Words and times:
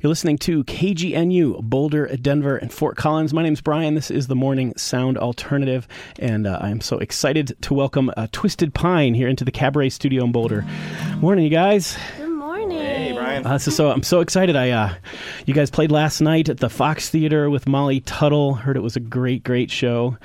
You're 0.00 0.10
listening 0.10 0.38
to 0.38 0.62
KGNU, 0.62 1.60
Boulder, 1.60 2.06
Denver, 2.18 2.56
and 2.56 2.72
Fort 2.72 2.96
Collins. 2.96 3.34
My 3.34 3.42
name's 3.42 3.60
Brian. 3.60 3.96
This 3.96 4.12
is 4.12 4.28
the 4.28 4.36
Morning 4.36 4.72
Sound 4.76 5.18
Alternative, 5.18 5.88
and 6.20 6.46
uh, 6.46 6.56
I 6.60 6.70
am 6.70 6.80
so 6.80 6.98
excited 6.98 7.56
to 7.62 7.74
welcome 7.74 8.12
uh, 8.16 8.28
Twisted 8.30 8.72
Pine 8.74 9.14
here 9.14 9.26
into 9.26 9.44
the 9.44 9.50
Cabaret 9.50 9.88
Studio 9.88 10.22
in 10.22 10.30
Boulder. 10.30 10.64
Morning, 11.16 11.42
you 11.42 11.50
guys. 11.50 11.98
Good 12.16 12.30
morning. 12.30 12.78
Hey, 12.78 13.12
Brian. 13.12 13.44
Uh, 13.44 13.58
so, 13.58 13.72
so 13.72 13.90
I'm 13.90 14.04
so 14.04 14.20
excited. 14.20 14.54
I, 14.54 14.70
uh, 14.70 14.94
you 15.46 15.54
guys 15.54 15.68
played 15.68 15.90
last 15.90 16.20
night 16.20 16.48
at 16.48 16.58
the 16.58 16.70
Fox 16.70 17.08
Theater 17.08 17.50
with 17.50 17.66
Molly 17.66 17.98
Tuttle. 17.98 18.54
Heard 18.54 18.76
it 18.76 18.84
was 18.84 18.94
a 18.94 19.00
great, 19.00 19.42
great 19.42 19.68
show. 19.68 20.16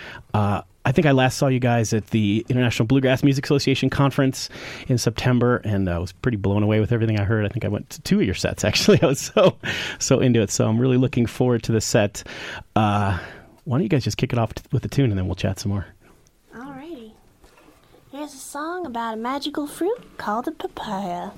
I 0.85 0.91
think 0.91 1.07
I 1.07 1.11
last 1.11 1.37
saw 1.37 1.47
you 1.47 1.59
guys 1.59 1.93
at 1.93 2.07
the 2.07 2.45
International 2.49 2.85
Bluegrass 2.85 3.23
Music 3.23 3.45
Association 3.45 3.89
conference 3.89 4.49
in 4.87 4.97
September, 4.97 5.57
and 5.63 5.89
I 5.89 5.97
was 5.97 6.11
pretty 6.11 6.37
blown 6.37 6.61
away 6.61 6.79
with 6.79 6.91
everything 6.91 7.19
I 7.19 7.23
heard. 7.23 7.45
I 7.45 7.47
think 7.47 7.63
I 7.63 7.69
went 7.69 7.89
to 7.91 8.01
two 8.01 8.19
of 8.19 8.25
your 8.25 8.35
sets 8.35 8.63
actually. 8.65 9.01
I 9.01 9.05
was 9.07 9.19
so 9.19 9.57
so 9.99 10.19
into 10.19 10.41
it. 10.41 10.51
So 10.51 10.67
I'm 10.67 10.79
really 10.79 10.97
looking 10.97 11.25
forward 11.25 11.63
to 11.63 11.71
the 11.71 11.81
set. 11.81 12.23
Uh, 12.75 13.17
why 13.63 13.77
don't 13.77 13.83
you 13.83 13.89
guys 13.89 14.03
just 14.03 14.17
kick 14.17 14.33
it 14.33 14.39
off 14.39 14.53
t- 14.55 14.63
with 14.71 14.83
a 14.83 14.89
tune, 14.89 15.09
and 15.09 15.17
then 15.17 15.25
we'll 15.25 15.35
chat 15.35 15.59
some 15.59 15.71
more. 15.71 15.85
Alrighty. 16.53 17.13
Here's 18.11 18.33
a 18.33 18.37
song 18.37 18.85
about 18.85 19.13
a 19.13 19.17
magical 19.17 19.67
fruit 19.67 20.17
called 20.17 20.47
a. 20.47 20.51
Papaya, 20.51 21.31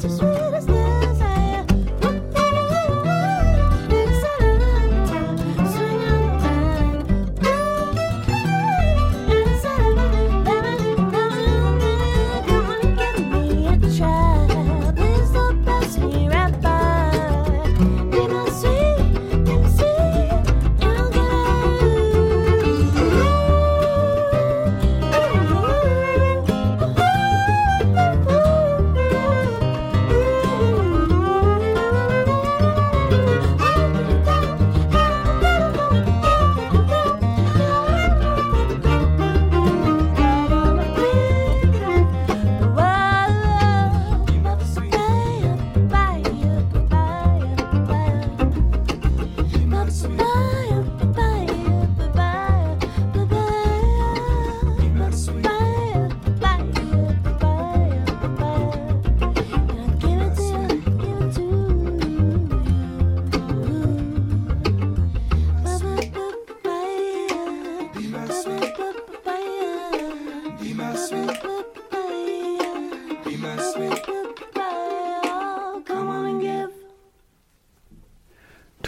Justice 0.00 0.27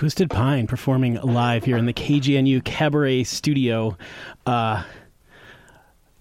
Twisted 0.01 0.31
Pine 0.31 0.67
performing 0.67 1.17
live 1.17 1.63
here 1.63 1.77
in 1.77 1.85
the 1.85 1.93
KGNU 1.93 2.65
Cabaret 2.65 3.23
Studio. 3.25 3.99
Uh, 4.47 4.83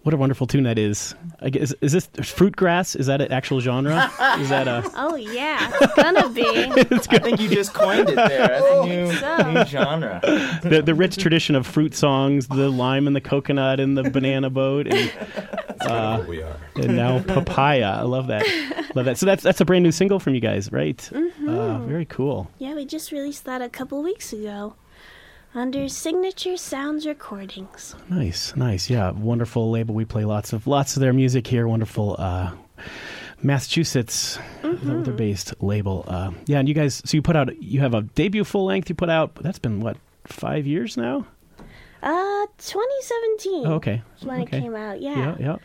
what 0.01 0.13
a 0.13 0.17
wonderful 0.17 0.47
tune 0.47 0.63
that 0.63 0.77
is. 0.77 1.15
I 1.39 1.49
guess, 1.49 1.73
is 1.79 1.93
this 1.93 2.09
fruit 2.29 2.57
grass? 2.57 2.93
Is 2.97 3.05
that 3.05 3.21
an 3.21 3.31
actual 3.31 3.61
genre? 3.61 4.11
Is 4.37 4.49
that 4.49 4.67
a. 4.67 4.83
Oh, 4.95 5.15
yeah, 5.15 5.71
it's 5.79 5.95
gonna 5.95 6.27
be. 6.27 6.43
I 6.45 7.19
think 7.19 7.39
you 7.39 7.47
just 7.47 7.73
coined 7.73 8.09
it 8.09 8.15
there. 8.17 8.49
That's 8.49 8.65
a 8.69 8.85
new, 8.85 9.13
so. 9.13 9.51
new 9.51 9.65
genre. 9.65 10.19
the, 10.61 10.81
the 10.85 10.93
rich 10.93 11.15
tradition 11.15 11.55
of 11.55 11.65
fruit 11.65 11.95
songs, 11.95 12.49
the 12.49 12.67
lime 12.67 13.07
and 13.07 13.15
the 13.15 13.21
coconut 13.21 13.79
and 13.79 13.97
the 13.97 14.09
banana 14.09 14.49
boat, 14.49 14.87
and, 14.87 15.09
What 15.85 16.27
we 16.27 16.41
are. 16.41 16.55
and 16.75 16.95
now 16.95 17.19
papaya. 17.27 17.97
I 17.99 18.01
love 18.03 18.27
that. 18.27 18.45
Love 18.95 19.05
that. 19.05 19.17
So 19.17 19.25
that's 19.25 19.43
that's 19.43 19.61
a 19.61 19.65
brand 19.65 19.83
new 19.83 19.91
single 19.91 20.19
from 20.19 20.35
you 20.35 20.41
guys, 20.41 20.71
right? 20.71 21.09
Uh, 21.13 21.79
very 21.79 22.05
cool. 22.05 22.49
Yeah, 22.57 22.73
we 22.75 22.85
just 22.85 23.11
released 23.11 23.45
that 23.45 23.61
a 23.61 23.69
couple 23.69 24.01
weeks 24.03 24.33
ago 24.33 24.75
under 25.55 25.89
Signature 25.89 26.57
Sounds 26.57 27.05
Recordings. 27.07 27.95
Nice, 28.09 28.55
nice. 28.55 28.89
Yeah, 28.89 29.11
wonderful 29.11 29.71
label. 29.71 29.95
We 29.95 30.05
play 30.05 30.25
lots 30.25 30.53
of 30.53 30.67
lots 30.67 30.95
of 30.95 31.01
their 31.01 31.13
music 31.13 31.47
here. 31.47 31.67
Wonderful. 31.67 32.15
Uh, 32.19 32.51
Massachusetts, 33.41 34.37
Mm-hmm. 34.63 35.03
they're 35.03 35.13
based 35.13 35.53
label. 35.61 36.03
Uh, 36.07 36.31
yeah, 36.45 36.59
and 36.59 36.67
you 36.67 36.73
guys. 36.75 37.01
So 37.05 37.15
you 37.17 37.21
put 37.21 37.35
out. 37.35 37.61
You 37.61 37.79
have 37.79 37.93
a 37.93 38.01
debut 38.01 38.43
full 38.43 38.65
length. 38.65 38.89
You 38.89 38.95
put 38.95 39.09
out. 39.09 39.35
That's 39.35 39.59
been 39.59 39.79
what 39.79 39.97
five 40.25 40.67
years 40.67 40.97
now. 40.97 41.25
Uh, 42.01 42.45
2017. 42.57 43.67
Oh, 43.67 43.73
okay. 43.73 44.01
when 44.23 44.41
okay. 44.41 44.57
it 44.57 44.61
came 44.61 44.75
out, 44.75 45.01
yeah. 45.01 45.17
Yeah, 45.17 45.35
yeah. 45.39 45.55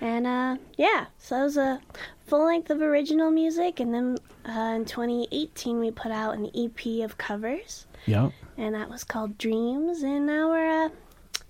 And 0.00 0.26
uh, 0.26 0.56
yeah, 0.78 1.06
so 1.18 1.36
that 1.36 1.42
was 1.42 1.56
a 1.56 1.80
full 2.26 2.46
length 2.46 2.70
of 2.70 2.80
original 2.80 3.30
music, 3.30 3.80
and 3.80 3.92
then 3.92 4.16
uh, 4.48 4.74
in 4.76 4.84
2018 4.86 5.78
we 5.78 5.90
put 5.90 6.10
out 6.10 6.36
an 6.36 6.50
EP 6.56 7.04
of 7.04 7.18
covers, 7.18 7.86
Yeah. 8.06 8.30
and 8.56 8.74
that 8.74 8.88
was 8.88 9.04
called 9.04 9.36
Dreams, 9.36 10.02
and 10.02 10.26
now 10.26 10.48
we're 10.48 10.86
uh, 10.86 10.88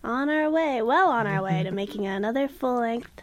on 0.03 0.29
our 0.31 0.51
way, 0.51 0.83
well 0.83 1.11
on 1.11 1.27
our 1.29 1.43
way 1.43 1.63
to 1.63 1.71
making 1.71 2.07
another 2.07 2.49
full 2.49 2.81
length 2.81 3.23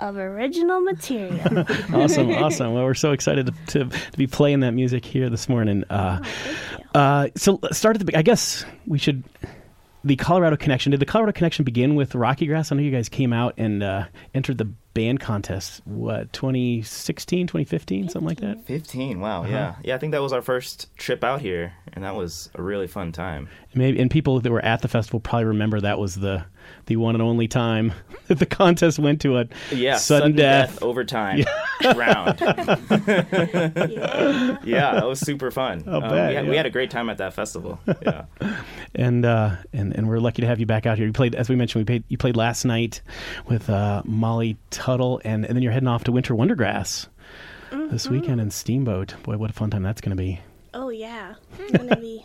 of 0.00 0.16
original 0.16 0.80
material. 0.80 1.40
awesome, 1.94 2.30
awesome. 2.32 2.74
Well, 2.74 2.84
we're 2.84 2.94
so 2.94 3.12
excited 3.12 3.46
to, 3.46 3.84
to, 3.84 3.98
to 3.98 4.18
be 4.18 4.26
playing 4.26 4.60
that 4.60 4.72
music 4.72 5.04
here 5.04 5.30
this 5.30 5.48
morning. 5.48 5.84
Uh, 5.84 6.22
you. 6.24 7.00
uh, 7.00 7.28
so 7.36 7.60
start 7.72 8.00
at 8.00 8.06
the. 8.06 8.16
I 8.18 8.22
guess 8.22 8.64
we 8.86 8.98
should. 8.98 9.22
The 10.06 10.14
Colorado 10.14 10.56
Connection. 10.56 10.92
Did 10.92 11.00
the 11.00 11.04
Colorado 11.04 11.32
Connection 11.32 11.64
begin 11.64 11.96
with 11.96 12.14
Rocky 12.14 12.46
Grass? 12.46 12.70
I 12.70 12.76
know 12.76 12.82
you 12.82 12.92
guys 12.92 13.08
came 13.08 13.32
out 13.32 13.54
and 13.56 13.82
uh, 13.82 14.04
entered 14.34 14.56
the 14.56 14.72
band 14.96 15.20
contest. 15.20 15.82
What 15.84 16.32
2016, 16.32 17.46
2015, 17.46 18.08
something 18.08 18.26
like 18.26 18.40
that. 18.40 18.64
15, 18.66 19.20
wow, 19.20 19.42
Uh-huh. 19.42 19.50
yeah. 19.50 19.74
Yeah, 19.84 19.94
I 19.94 19.98
think 19.98 20.12
that 20.12 20.22
was 20.22 20.32
our 20.32 20.42
first 20.42 20.94
trip 20.96 21.22
out 21.22 21.40
here, 21.40 21.74
and 21.92 22.02
that 22.04 22.16
was 22.16 22.50
a 22.54 22.62
really 22.62 22.86
fun 22.86 23.12
time. 23.12 23.48
Maybe 23.74 24.00
and 24.00 24.10
people 24.10 24.40
that 24.40 24.50
were 24.50 24.64
at 24.64 24.80
the 24.80 24.88
festival 24.88 25.20
probably 25.20 25.44
remember 25.44 25.80
that 25.82 25.98
was 25.98 26.14
the 26.14 26.46
the 26.86 26.96
one 26.96 27.14
and 27.14 27.22
only 27.22 27.46
time 27.46 27.92
that 28.26 28.38
the 28.40 28.46
contest 28.46 28.98
went 28.98 29.20
to 29.20 29.38
a 29.38 29.46
Yeah, 29.70 29.98
sudden, 29.98 30.34
death. 30.34 30.82
overtime 30.82 31.44
round. 31.94 32.40
yeah. 33.06 34.56
Yeah, 34.64 34.94
that 34.94 35.06
was 35.06 35.20
super 35.20 35.50
fun. 35.50 35.84
I'll 35.86 35.96
Um, 35.96 36.02
bet, 36.02 36.12
we, 36.30 36.34
had, 36.34 36.44
yeah. 36.44 36.50
we 36.50 36.56
had 36.56 36.66
a 36.66 36.70
great 36.70 36.90
time 36.90 37.08
at 37.10 37.18
that 37.18 37.34
festival. 37.34 37.78
Yeah. 38.02 38.24
and 38.94 39.24
uh, 39.24 39.56
and 39.72 39.94
and 39.94 40.08
we're 40.08 40.18
lucky 40.18 40.42
to 40.42 40.48
have 40.48 40.58
you 40.58 40.66
back 40.66 40.86
out 40.86 40.96
here. 40.98 41.06
You 41.06 41.12
played, 41.12 41.34
as 41.34 41.48
we 41.48 41.56
mentioned, 41.56 41.80
we 41.82 41.84
played. 41.84 42.04
You 42.08 42.18
played 42.18 42.36
last 42.36 42.64
night 42.64 43.00
with 43.48 43.68
uh, 43.70 44.02
Molly 44.04 44.56
Tuttle, 44.86 45.20
and, 45.24 45.44
and 45.44 45.56
then 45.56 45.64
you're 45.64 45.72
heading 45.72 45.88
off 45.88 46.04
to 46.04 46.12
Winter 46.12 46.32
Wondergrass 46.32 47.08
this 47.90 48.08
weekend 48.08 48.40
in 48.40 48.52
Steamboat. 48.52 49.16
Boy, 49.24 49.36
what 49.36 49.50
a 49.50 49.52
fun 49.52 49.68
time 49.68 49.82
that's 49.82 50.00
going 50.00 50.16
to 50.16 50.22
be. 50.22 50.38
Oh 50.74 50.90
yeah, 50.90 51.34
I'm 51.58 51.72
gonna 51.72 51.96
be 51.96 52.24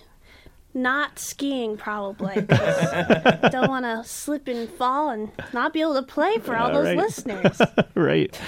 not 0.75 1.18
skiing 1.18 1.75
probably. 1.75 2.36
Don't 3.50 3.68
want 3.68 3.86
to 3.86 4.04
slip 4.06 4.48
and 4.48 4.69
fall 4.69 5.10
and 5.10 5.31
not 5.54 5.74
be 5.74 5.81
able 5.81 5.96
to 5.96 6.04
play 6.04 6.38
for 6.38 6.56
all 6.56 6.68
Yeah, 6.68 6.74
those 6.75 6.86
right. 6.86 6.98
listeners. 6.98 7.62
right. 7.96 8.40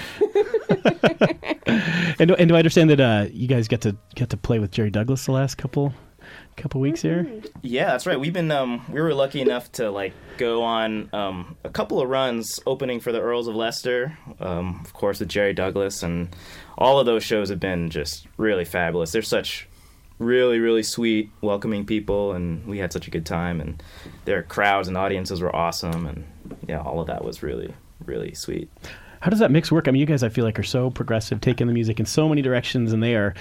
and 2.20 2.28
do, 2.28 2.34
and 2.36 2.48
do 2.48 2.54
I 2.54 2.58
understand 2.58 2.90
that 2.90 3.00
uh, 3.00 3.26
you 3.32 3.48
guys 3.48 3.66
get 3.66 3.80
to 3.80 3.96
get 4.14 4.30
to 4.30 4.36
play 4.36 4.60
with 4.60 4.70
Jerry 4.70 4.90
Douglas 4.90 5.26
the 5.26 5.32
last 5.32 5.56
couple 5.56 5.92
couple 6.56 6.80
weeks 6.80 7.02
here? 7.02 7.26
Yeah, 7.62 7.86
that's 7.86 8.06
right. 8.06 8.18
We've 8.18 8.32
been 8.32 8.50
um 8.50 8.84
we 8.88 9.00
were 9.00 9.14
lucky 9.14 9.40
enough 9.40 9.70
to 9.72 9.90
like 9.90 10.12
go 10.38 10.62
on 10.62 11.10
um 11.12 11.56
a 11.64 11.70
couple 11.70 12.00
of 12.00 12.08
runs 12.08 12.60
opening 12.66 13.00
for 13.00 13.12
the 13.12 13.20
Earls 13.20 13.48
of 13.48 13.54
Leicester, 13.54 14.16
um 14.40 14.80
of 14.84 14.92
course 14.92 15.20
with 15.20 15.28
Jerry 15.28 15.52
Douglas 15.52 16.02
and 16.02 16.34
all 16.78 16.98
of 16.98 17.06
those 17.06 17.24
shows 17.24 17.48
have 17.50 17.60
been 17.60 17.90
just 17.90 18.26
really 18.36 18.64
fabulous. 18.64 19.12
They're 19.12 19.22
such 19.22 19.68
really 20.18 20.58
really 20.58 20.82
sweet, 20.82 21.30
welcoming 21.40 21.84
people 21.84 22.32
and 22.32 22.66
we 22.66 22.78
had 22.78 22.92
such 22.92 23.08
a 23.08 23.10
good 23.10 23.26
time 23.26 23.60
and 23.60 23.82
their 24.24 24.42
crowds 24.42 24.88
and 24.88 24.96
audiences 24.96 25.40
were 25.40 25.54
awesome 25.54 26.06
and 26.06 26.24
yeah, 26.68 26.80
all 26.80 27.00
of 27.00 27.08
that 27.08 27.24
was 27.24 27.42
really 27.42 27.74
really 28.04 28.34
sweet. 28.34 28.70
How 29.24 29.30
does 29.30 29.38
that 29.38 29.50
mix 29.50 29.72
work? 29.72 29.88
I 29.88 29.90
mean, 29.90 30.00
you 30.00 30.06
guys, 30.06 30.22
I 30.22 30.28
feel 30.28 30.44
like, 30.44 30.58
are 30.58 30.62
so 30.62 30.90
progressive, 30.90 31.40
taking 31.40 31.66
the 31.66 31.72
music 31.72 31.98
in 31.98 32.04
so 32.04 32.28
many 32.28 32.42
directions, 32.42 32.92
and 32.92 33.02
they 33.02 33.14
are, 33.14 33.32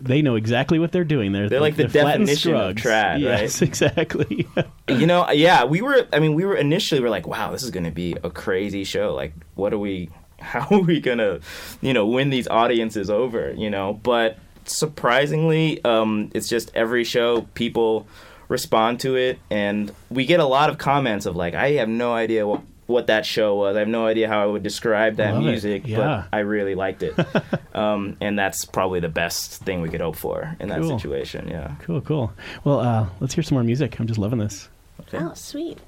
they 0.00 0.22
know 0.22 0.36
exactly 0.36 0.78
what 0.78 0.90
they're 0.90 1.04
doing. 1.04 1.32
They're 1.32 1.50
They're 1.50 1.60
like 1.60 1.76
the 1.76 1.84
and 1.84 1.92
definition 1.92 2.54
of 2.54 2.76
trad, 2.76 3.20
Yes, 3.20 3.60
right? 3.60 3.68
exactly. 3.68 4.48
you 4.88 5.06
know 5.06 5.30
yeah 5.30 5.64
we 5.64 5.82
were 5.82 6.06
i 6.12 6.18
mean 6.18 6.34
we 6.34 6.44
were 6.44 6.56
initially 6.56 7.00
we're 7.00 7.10
like 7.10 7.26
wow 7.26 7.52
this 7.52 7.62
is 7.62 7.70
gonna 7.70 7.90
be 7.90 8.16
a 8.24 8.30
crazy 8.30 8.84
show 8.84 9.14
like 9.14 9.34
what 9.54 9.72
are 9.72 9.78
we 9.78 10.08
how 10.40 10.66
are 10.74 10.80
we 10.80 10.98
gonna 11.00 11.40
you 11.82 11.92
know 11.92 12.06
win 12.06 12.30
these 12.30 12.48
audiences 12.48 13.10
over 13.10 13.52
you 13.52 13.68
know 13.68 13.92
but 14.02 14.38
surprisingly 14.64 15.82
um 15.84 16.30
it's 16.34 16.48
just 16.48 16.70
every 16.74 17.04
show 17.04 17.42
people 17.54 18.06
respond 18.48 18.98
to 19.00 19.16
it 19.16 19.38
and 19.50 19.92
we 20.10 20.24
get 20.24 20.40
a 20.40 20.44
lot 20.46 20.70
of 20.70 20.78
comments 20.78 21.26
of 21.26 21.36
like 21.36 21.54
i 21.54 21.72
have 21.72 21.88
no 21.88 22.14
idea 22.14 22.46
what 22.46 22.62
what 22.88 23.06
that 23.06 23.24
show 23.24 23.54
was 23.54 23.76
i 23.76 23.78
have 23.78 23.86
no 23.88 24.06
idea 24.06 24.26
how 24.26 24.42
i 24.42 24.46
would 24.46 24.62
describe 24.64 25.16
that 25.16 25.34
Love 25.34 25.42
music 25.44 25.86
Yeah. 25.86 26.24
but 26.30 26.36
i 26.36 26.40
really 26.40 26.74
liked 26.74 27.02
it 27.04 27.14
um 27.74 28.16
and 28.20 28.36
that's 28.38 28.64
probably 28.64 28.98
the 28.98 29.08
best 29.08 29.62
thing 29.62 29.80
we 29.82 29.88
could 29.88 30.00
hope 30.00 30.16
for 30.16 30.56
in 30.58 30.68
that 30.70 30.80
Cool. 30.80 30.98
situation 30.98 31.48
yeah 31.48 31.74
cool, 31.84 32.00
cool. 32.00 32.32
Well, 32.64 32.80
uh, 32.80 33.06
let's 33.20 33.34
hear 33.34 33.44
some 33.44 33.54
more 33.56 33.62
music. 33.64 34.00
I'm 34.00 34.06
just 34.08 34.18
loving 34.18 34.38
this. 34.40 34.68
Okay. 35.02 35.18
Oh, 35.24 35.32
sweet. 35.34 35.78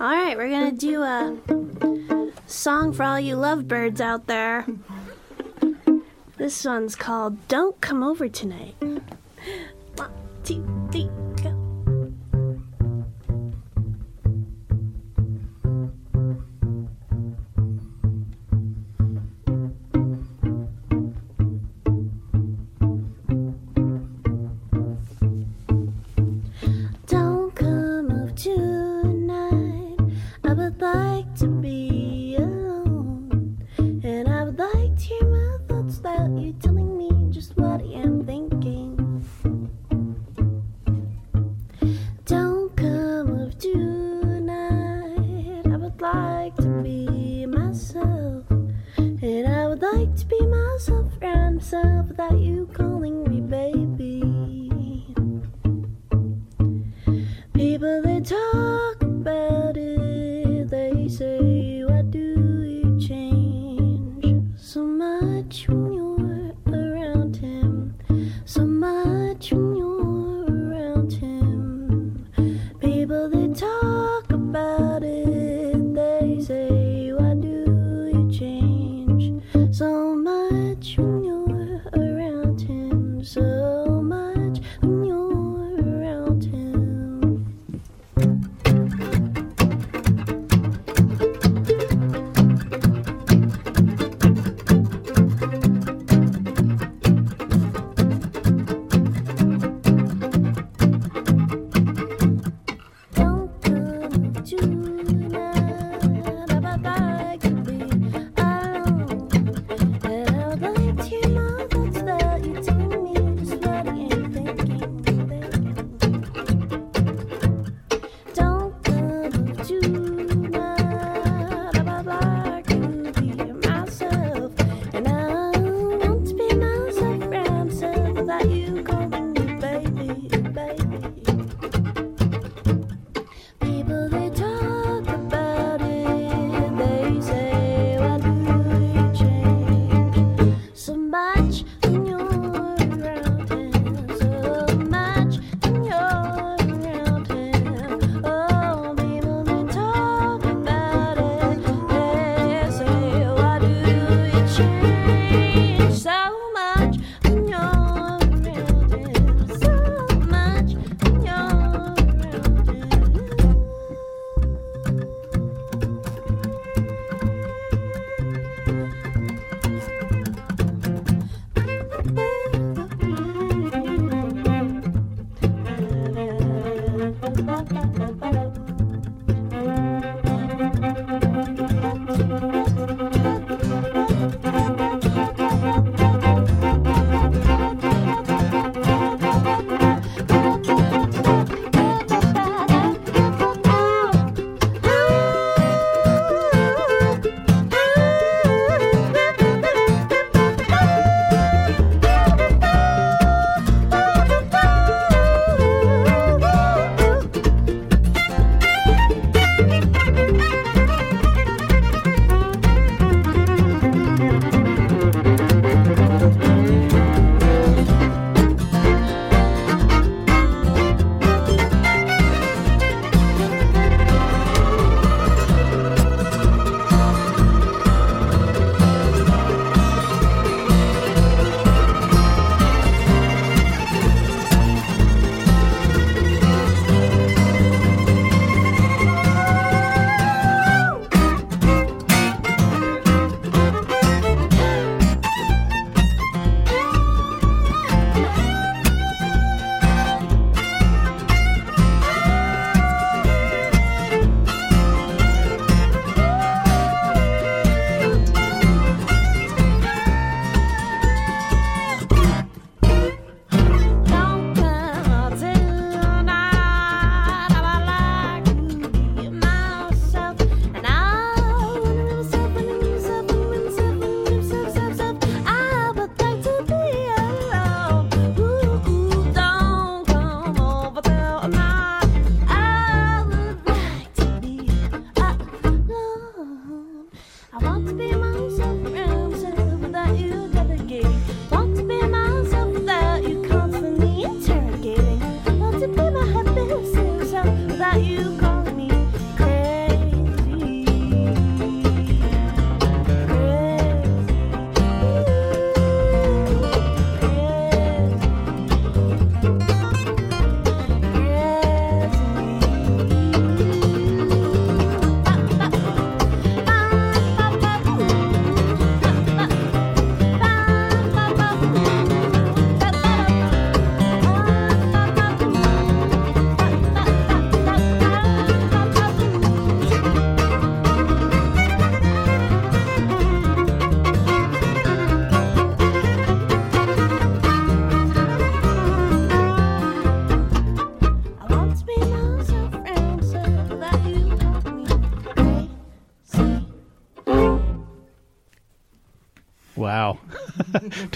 All 0.00 0.08
right, 0.08 0.36
we're 0.36 0.48
gonna 0.50 0.72
do 0.72 1.02
a 1.02 1.36
song 2.46 2.92
for 2.92 3.02
all 3.04 3.20
you 3.20 3.36
lovebirds 3.36 4.00
out 4.00 4.26
there. 4.26 4.66
This 6.36 6.64
one's 6.64 6.94
called 6.94 7.36
"Don't 7.48 7.80
Come 7.80 8.02
Over 8.02 8.28
Tonight." 8.28 8.74
One, 9.96 10.10
two, 10.44 10.64
three, 10.92 11.08
to 50.18 50.26
be 50.26 50.46
myself 50.46 51.06
around 51.22 51.56
myself 51.56 52.08
without 52.08 52.38
you 52.38 52.68
calling 52.72 53.27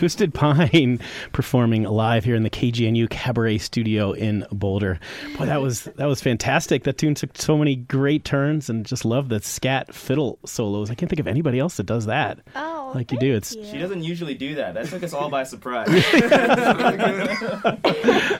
Twisted 0.02 0.34
Pine 0.34 0.98
performing 1.32 1.84
live 1.84 2.24
here 2.24 2.34
in 2.34 2.42
the 2.42 2.50
KGNU 2.50 3.08
Cabaret 3.08 3.58
Studio 3.58 4.10
in 4.10 4.44
Boulder. 4.50 4.98
Boy, 5.38 5.46
that 5.46 5.62
was 5.62 5.84
that 5.84 6.06
was 6.06 6.20
fantastic. 6.20 6.82
That 6.82 6.98
tune 6.98 7.14
took 7.14 7.38
so 7.38 7.56
many 7.56 7.76
great 7.76 8.24
turns 8.24 8.68
and 8.68 8.84
just 8.84 9.04
love 9.04 9.28
the 9.28 9.40
scat 9.40 9.94
fiddle 9.94 10.40
solos. 10.44 10.90
I 10.90 10.96
can't 10.96 11.08
think 11.08 11.20
of 11.20 11.28
anybody 11.28 11.60
else 11.60 11.76
that 11.76 11.86
does 11.86 12.06
that 12.06 12.40
Oh, 12.56 12.71
like 12.94 13.12
you 13.12 13.18
do. 13.18 13.34
It's 13.34 13.52
She 13.52 13.78
doesn't 13.78 14.02
usually 14.02 14.34
do 14.34 14.54
that. 14.56 14.74
That 14.74 14.86
took 14.88 15.02
us 15.02 15.12
all 15.12 15.28
by 15.30 15.44
surprise. 15.44 15.86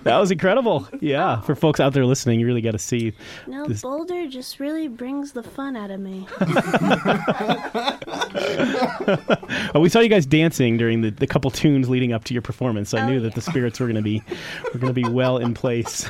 that 0.02 0.16
was 0.18 0.30
incredible. 0.30 0.88
Yeah, 1.00 1.38
oh. 1.38 1.42
for 1.42 1.54
folks 1.54 1.80
out 1.80 1.92
there 1.92 2.04
listening, 2.06 2.40
you 2.40 2.47
really 2.47 2.61
got 2.61 2.73
to 2.73 2.78
see. 2.78 3.12
No, 3.47 3.66
This- 3.66 3.82
Boulder 3.82 4.26
just 4.28 4.61
really 4.61 4.88
brings 4.88 5.32
the 5.32 5.42
fun 5.42 5.76
out 5.76 5.90
of 5.90 6.00
me. 6.00 6.26
Oh, 9.75 9.80
we 9.80 9.88
saw 9.88 10.00
you 10.00 10.09
guys 10.09 10.26
dancing 10.26 10.76
during 10.76 11.00
the, 11.02 11.11
the 11.11 11.26
couple 11.26 11.50
tunes 11.50 11.88
leading 11.88 12.12
up 12.12 12.25
to 12.25 12.35
your 12.35 12.42
performance. 12.42 12.92
I 12.94 13.02
Oh, 13.02 13.09
knew 13.09 13.21
that 13.21 13.35
the 13.35 13.40
spirits 13.40 13.80
were 13.80 13.87
going 13.87 13.97
to 13.97 14.02
be 14.02 14.23
were 14.73 14.78
going 14.78 14.94
to 14.94 15.00
be 15.00 15.09
well 15.09 15.38
in 15.38 15.54
place. 15.54 16.09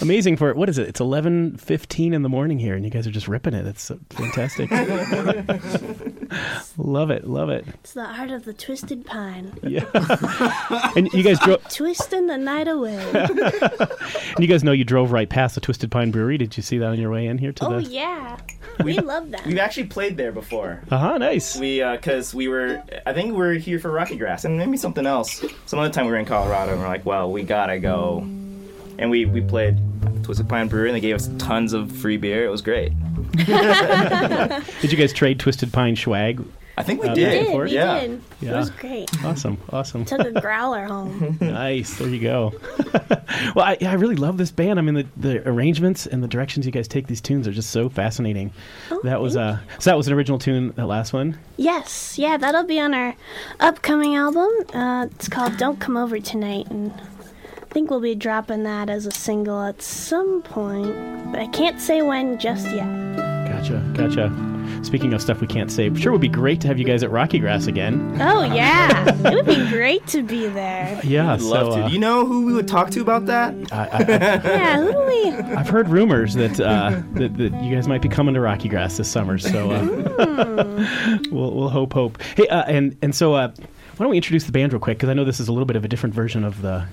Amazing 0.00 0.36
for 0.36 0.54
what 0.54 0.68
is 0.68 0.78
it? 0.78 0.88
It's 0.88 1.00
eleven 1.00 1.56
fifteen 1.56 2.14
in 2.14 2.22
the 2.22 2.28
morning 2.28 2.58
here, 2.58 2.74
and 2.74 2.84
you 2.84 2.90
guys 2.90 3.06
are 3.06 3.10
just 3.10 3.28
ripping 3.28 3.54
it. 3.54 3.66
It's 3.66 3.90
fantastic. 4.10 4.70
love 6.76 7.10
it, 7.10 7.26
love 7.32 7.50
it. 7.50 7.66
It's 7.68 7.94
the 7.94 8.04
art 8.04 8.30
of 8.30 8.44
the 8.44 8.52
twisted 8.52 9.04
pine. 9.04 9.58
Yeah. 9.62 9.84
and 10.96 11.12
you 11.12 11.22
guys 11.22 11.38
drove. 11.40 11.62
Twisting 11.68 12.26
the 12.26 12.38
night 12.38 12.68
away. 12.68 12.92
And 14.34 14.42
you 14.42 14.46
guys 14.48 14.64
know 14.64 14.72
you 14.72 14.84
drove 14.84 15.12
right 15.12 15.28
past 15.28 15.56
the 15.56 15.60
Twisted 15.60 15.90
Pine 15.90 16.10
Brewery. 16.10 16.38
Did 16.38 16.56
you 16.56 16.62
see 16.62 16.78
that 16.78 16.86
on 16.86 16.98
your 16.98 17.10
way 17.10 17.26
in 17.26 17.36
here 17.36 17.52
to 17.52 17.66
oh, 17.66 17.80
the? 17.80 17.82
yeah. 17.82 18.38
We 18.82 18.98
love 18.98 19.30
that. 19.32 19.44
We've 19.46 19.58
actually 19.58 19.88
played 19.88 20.16
there 20.16 20.32
before. 20.32 20.82
Uh 20.90 20.98
huh. 20.98 21.18
Nice. 21.18 21.58
We, 21.58 21.82
because 21.82 22.34
we 22.34 22.48
were, 22.48 22.82
I 23.04 23.12
think 23.12 23.32
we 23.32 23.36
were 23.38 23.52
here 23.52 23.78
for 23.78 23.90
Rocky 23.90 24.16
Grass 24.16 24.46
and 24.46 24.56
maybe 24.56 24.78
something 24.78 25.04
else. 25.04 25.44
Some 25.66 25.78
other 25.78 25.92
time 25.92 26.06
we 26.06 26.12
were 26.12 26.18
in 26.18 26.24
Colorado 26.24 26.72
and 26.72 26.80
we're 26.80 26.88
like, 26.88 27.04
well, 27.04 27.30
we 27.30 27.42
gotta 27.42 27.78
go. 27.78 28.20
And 28.98 29.10
we, 29.10 29.26
we 29.26 29.42
played 29.42 29.78
Twisted 30.22 30.48
Pine 30.48 30.68
Brewery 30.68 30.88
and 30.88 30.96
they 30.96 31.00
gave 31.00 31.16
us 31.16 31.28
tons 31.36 31.74
of 31.74 31.92
free 31.92 32.16
beer. 32.16 32.46
It 32.46 32.50
was 32.50 32.62
great. 32.62 32.92
Did 33.32 34.92
you 34.92 34.96
guys 34.96 35.12
trade 35.12 35.40
Twisted 35.40 35.72
Pine 35.72 35.96
swag? 35.96 36.42
I 36.76 36.82
think 36.82 37.02
we 37.02 37.08
Uh, 37.08 37.14
We 37.14 37.20
did. 37.20 37.46
did, 37.46 37.56
we 37.58 37.64
it? 37.64 37.70
Yeah. 37.72 38.00
did. 38.00 38.22
It 38.40 38.50
was 38.52 38.70
great. 38.70 39.10
Awesome. 39.24 39.58
Awesome. 39.70 40.04
Took 40.06 40.20
a 40.20 40.30
growler 40.40 40.86
home. 40.86 41.36
Nice. 41.40 41.98
There 41.98 42.08
you 42.08 42.20
go. 42.20 42.54
well, 43.54 43.64
I, 43.66 43.76
I 43.82 43.94
really 43.94 44.16
love 44.16 44.38
this 44.38 44.50
band. 44.50 44.78
I 44.78 44.82
mean, 44.82 44.94
the, 44.94 45.06
the 45.16 45.46
arrangements 45.48 46.06
and 46.06 46.22
the 46.22 46.28
directions 46.28 46.64
you 46.64 46.72
guys 46.72 46.88
take 46.88 47.06
these 47.08 47.20
tunes 47.20 47.46
are 47.46 47.52
just 47.52 47.70
so 47.70 47.88
fascinating. 47.90 48.52
Oh, 48.90 49.00
that 49.04 49.20
was 49.20 49.34
thank 49.34 49.58
uh, 49.58 49.78
so 49.80 49.90
that 49.90 49.96
was 49.96 50.06
an 50.08 50.14
original 50.14 50.38
tune. 50.38 50.72
That 50.76 50.86
last 50.86 51.12
one. 51.12 51.38
Yes, 51.58 52.18
yeah, 52.18 52.38
that'll 52.38 52.64
be 52.64 52.80
on 52.80 52.94
our 52.94 53.14
upcoming 53.60 54.14
album. 54.16 54.48
Uh, 54.72 55.06
it's 55.10 55.28
called 55.28 55.58
"Don't 55.58 55.78
Come 55.78 55.96
Over 55.98 56.18
Tonight," 56.20 56.68
and 56.70 56.90
I 56.92 57.64
think 57.74 57.90
we'll 57.90 58.00
be 58.00 58.14
dropping 58.14 58.62
that 58.64 58.88
as 58.88 59.04
a 59.06 59.10
single 59.12 59.60
at 59.62 59.82
some 59.82 60.40
point, 60.42 60.94
but 61.30 61.38
I 61.40 61.46
can't 61.48 61.80
say 61.80 62.00
when 62.02 62.38
just 62.38 62.66
yet. 62.70 62.86
Gotcha. 63.48 63.82
Gotcha. 63.94 64.28
Speaking 64.82 65.14
of 65.14 65.22
stuff 65.22 65.40
we 65.40 65.46
can't 65.46 65.70
say, 65.70 65.94
sure 65.94 66.12
would 66.12 66.20
be 66.20 66.28
great 66.28 66.60
to 66.62 66.66
have 66.68 66.78
you 66.78 66.84
guys 66.84 67.02
at 67.02 67.10
Rocky 67.10 67.38
Grass 67.38 67.66
again. 67.66 68.16
Oh 68.20 68.42
yeah, 68.44 69.08
it 69.30 69.34
would 69.34 69.46
be 69.46 69.68
great 69.70 70.06
to 70.08 70.22
be 70.22 70.48
there. 70.48 71.00
Yeah. 71.04 71.32
I'd 71.34 71.40
love 71.40 71.72
so, 71.72 71.76
to. 71.78 71.82
uh, 71.84 71.88
Do 71.88 71.92
you 71.94 71.98
know 72.00 72.26
who 72.26 72.46
we 72.46 72.52
would 72.54 72.68
talk 72.68 72.90
to 72.90 73.00
about 73.00 73.26
that? 73.26 73.54
I, 73.72 73.86
I, 73.86 73.98
Yeah, 74.00 74.80
who 74.82 74.92
do 74.92 75.04
we? 75.06 75.30
I've 75.54 75.68
heard 75.68 75.88
rumors 75.88 76.34
that, 76.34 76.58
uh, 76.60 77.00
that 77.14 77.36
that 77.38 77.62
you 77.62 77.74
guys 77.74 77.86
might 77.88 78.02
be 78.02 78.08
coming 78.08 78.34
to 78.34 78.40
Rocky 78.40 78.68
Grass 78.68 78.96
this 78.96 79.08
summer. 79.10 79.38
So 79.38 79.70
uh, 79.70 80.86
we'll 81.30 81.52
we'll 81.54 81.68
hope 81.70 81.92
hope. 81.92 82.20
Hey, 82.36 82.46
uh, 82.48 82.64
and 82.64 82.96
and 83.02 83.14
so 83.14 83.34
uh, 83.34 83.48
why 83.48 84.04
don't 84.04 84.10
we 84.10 84.16
introduce 84.16 84.44
the 84.44 84.52
band 84.52 84.72
real 84.72 84.80
quick? 84.80 84.98
Because 84.98 85.08
I 85.10 85.14
know 85.14 85.24
this 85.24 85.40
is 85.40 85.48
a 85.48 85.52
little 85.52 85.66
bit 85.66 85.76
of 85.76 85.84
a 85.84 85.88
different 85.88 86.14
version 86.14 86.44
of 86.44 86.62
the 86.62 86.86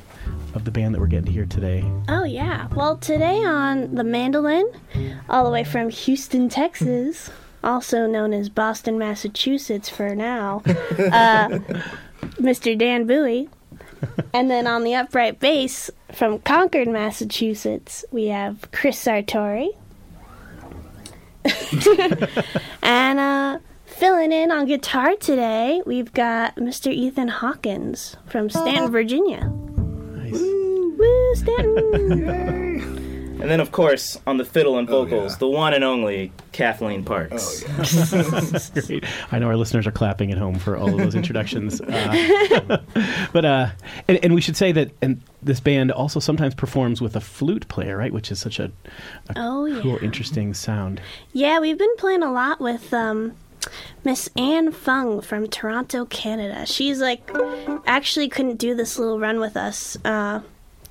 of 0.54 0.66
the 0.66 0.72
band 0.72 0.94
that 0.96 1.00
we're 1.00 1.08
getting 1.08 1.26
to 1.26 1.32
hear 1.32 1.46
today. 1.46 1.84
Oh 2.08 2.24
yeah. 2.24 2.68
Well, 2.76 2.98
today 2.98 3.44
on 3.44 3.96
the 3.96 4.04
mandolin, 4.04 4.70
all 5.30 5.44
the 5.44 5.52
way 5.52 5.64
from 5.64 5.90
Houston, 5.90 6.50
Texas, 6.50 7.30
also 7.64 8.08
known 8.08 8.34
as 8.34 8.50
Boston, 8.50 8.98
Massachusetts 8.98 9.90
for 9.90 10.16
now, 10.16 10.62
uh, 10.66 11.60
Mr. 12.38 12.78
Dan 12.78 13.06
Bui. 13.06 13.50
And 14.34 14.50
then 14.50 14.68
on 14.68 14.84
the 14.84 14.96
upright 14.96 15.40
bass 15.40 15.92
from 16.14 16.40
Concord, 16.40 16.88
Massachusetts, 16.88 18.06
we 18.12 18.28
have 18.28 18.70
Chris 18.72 19.04
Sartori. 19.04 19.70
and 22.82 23.20
uh, 23.20 23.60
filling 23.86 24.32
in 24.32 24.52
on 24.52 24.66
guitar 24.66 25.16
today, 25.16 25.82
we've 25.86 26.14
got 26.14 26.56
Mr. 26.56 26.92
Ethan 26.92 27.28
Hawkins 27.28 28.16
from 28.26 28.50
Staunton, 28.50 28.92
Virginia. 28.92 29.46
Nice. 29.48 30.40
Woo, 30.40 31.36
Staunton! 31.36 33.06
And 33.40 33.50
then, 33.50 33.60
of 33.60 33.72
course, 33.72 34.20
on 34.28 34.38
the 34.38 34.46
fiddle 34.46 34.78
and 34.78 34.90
Oh, 34.90 35.04
vocals, 35.06 35.34
yeah. 35.34 35.38
the 35.40 35.48
one 35.48 35.74
and 35.74 35.84
only 35.84 36.32
Kathleen 36.52 37.04
Parks. 37.06 37.64
Great. 38.74 39.04
I 39.32 39.40
know 39.40 39.48
our 39.48 39.56
listeners 39.56 39.88
are 39.88 39.92
clapping 39.92 40.32
at 40.32 40.38
home 40.38 40.60
for 40.60 40.76
all 40.78 40.90
of 40.92 40.98
those 40.98 41.16
introductions. 41.16 41.82
Uh, 41.90 42.78
but 43.34 43.46
uh, 43.46 43.68
and, 44.08 44.20
and 44.24 44.34
we 44.36 44.42
should 44.42 44.56
say 44.58 44.72
that 44.72 44.92
and 45.02 45.22
this 45.42 45.60
band 45.60 45.92
also 45.92 46.20
sometimes 46.20 46.54
performs 46.54 47.02
with 47.02 47.16
a 47.16 47.22
flute 47.22 47.68
player, 47.68 47.98
right? 47.98 48.12
Which 48.14 48.32
is 48.32 48.40
such 48.40 48.60
a, 48.60 48.66
a 49.30 49.34
Oh, 49.36 49.66
yeah. 49.66 49.82
cool, 49.82 49.98
interesting 50.02 50.54
sound. 50.54 51.02
Yeah, 51.34 51.60
we've 51.60 51.78
been 51.78 51.96
playing 51.98 52.24
a 52.24 52.32
lot 52.32 52.60
with 52.60 52.94
um, 52.94 53.34
Miss 54.04 54.30
Anh 54.38 54.72
Phung 54.72 55.24
from 55.24 55.48
Toronto, 55.48 56.06
Canada. 56.06 56.66
She's 56.66 57.00
like 57.00 57.30
actually 57.88 58.30
couldn't 58.30 58.58
do 58.58 58.76
this 58.76 59.00
little 59.00 59.20
run 59.20 59.40
with 59.40 59.56
us 59.58 59.98
uh, 60.06 60.42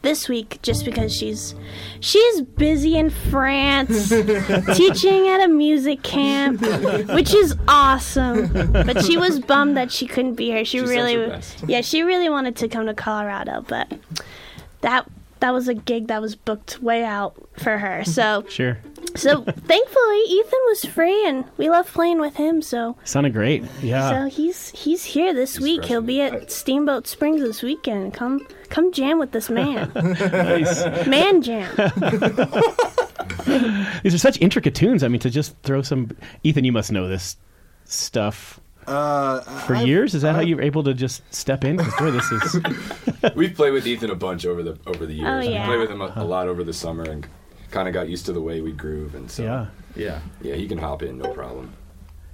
this 0.09 0.27
week 0.29 0.59
just 0.62 0.85
because 0.87 1.14
she's 1.14 1.55
she's 2.01 2.40
busy 2.40 2.97
in 2.97 3.11
France 3.11 4.09
teaching 4.75 5.29
at 5.29 5.42
a 5.44 5.49
music 5.49 6.03
camp, 6.03 6.62
which 7.11 7.35
is 7.35 7.55
awesome. 7.68 8.49
But 8.73 9.05
she 9.05 9.18
was 9.18 9.38
bummed 9.38 9.77
that 9.77 9.92
she 9.92 10.07
couldn't 10.07 10.35
be 10.37 10.47
here. 10.47 10.64
She, 10.64 10.79
She 10.79 10.85
really, 10.85 11.14
her 11.16 11.29
best. 11.29 11.62
yeah, 11.68 11.83
she 11.83 12.03
really 12.03 12.31
wanted 12.31 12.57
to 12.57 12.68
come 12.68 12.87
to 12.87 12.94
Colorado, 12.94 13.64
but 13.68 13.92
that 14.81 15.07
that 15.40 15.53
was 15.53 15.68
a 15.68 15.75
gig 15.75 16.09
that 16.09 16.21
was 16.21 16.35
booked 16.35 16.83
way 16.83 17.05
out 17.05 17.35
for 17.59 17.79
her. 17.79 18.03
So 18.05 18.44
Sure. 18.49 18.79
so 19.14 19.42
thankfully, 19.42 20.21
Ethan 20.29 20.61
was 20.68 20.85
free, 20.87 21.27
and 21.29 21.44
we 21.59 21.68
love 21.71 21.92
playing 21.92 22.18
with 22.21 22.37
him. 22.37 22.61
So, 22.62 22.97
Sounded 23.05 23.33
great. 23.35 23.62
Yeah. 23.83 24.09
so 24.11 24.29
he's 24.29 24.71
he's 24.71 25.05
here 25.05 25.33
this 25.35 25.57
He's 25.57 25.62
week. 25.62 25.85
He'll 25.85 26.01
be 26.03 26.18
crushing 26.18 26.42
at 26.42 26.51
Steamboat 26.51 27.07
Springs 27.07 27.40
this 27.42 27.62
weekend. 27.62 28.14
Come 28.14 28.47
come 28.70 28.92
jam 28.92 29.18
with 29.18 29.33
this 29.33 29.50
man, 29.50 29.90
nice. 29.94 31.07
man 31.07 31.42
jam. 31.42 31.70
These 34.02 34.14
are 34.14 34.18
such 34.18 34.40
intricate 34.40 34.74
tunes. 34.74 35.02
I 35.02 35.09
mean, 35.09 35.20
to 35.20 35.31
just 35.31 35.57
throw 35.62 35.83
some. 35.83 36.11
Ethan, 36.44 36.64
you 36.64 36.72
must 36.72 36.92
know 36.92 37.09
this 37.09 37.37
stuff 37.85 38.61
Uh, 38.87 39.40
for 39.66 39.76
I've- 39.76 39.88
years. 39.88 40.14
Is 40.14 40.22
that 40.22 40.35
how 40.35 40.40
I've- 40.40 40.48
you 40.50 40.57
were 40.57 40.62
able 40.62 40.83
to 40.85 40.94
just 40.94 41.22
step 41.35 41.64
in? 41.64 41.76
boy, 41.98 42.11
this 42.11 42.31
is. 42.31 42.61
We've 43.35 43.54
played 43.54 43.72
with 43.72 43.87
Ethan 43.87 44.11
a 44.11 44.14
bunch 44.14 44.46
over 44.46 44.62
the 44.62 44.78
over 44.87 45.07
the 45.07 45.14
years. 45.14 45.26
Oh, 45.28 45.40
yeah. 45.40 45.62
We 45.62 45.66
played 45.76 45.81
with 45.81 45.90
him 45.90 46.00
a, 46.02 46.12
a 46.16 46.24
lot 46.24 46.48
over 46.48 46.64
the 46.64 46.72
summer 46.72 47.04
and 47.04 47.26
kind 47.70 47.88
of 47.88 47.94
got 47.94 48.09
used 48.09 48.26
to 48.26 48.33
the 48.33 48.40
way 48.40 48.61
we 48.61 48.72
groove, 48.72 49.14
and 49.14 49.31
so 49.31 49.42
Yeah. 49.42 49.66
Yeah. 49.96 50.20
yeah, 50.42 50.54
he 50.54 50.68
can 50.68 50.78
hop 50.78 51.02
in 51.02 51.18
no 51.18 51.33
problem. 51.33 51.72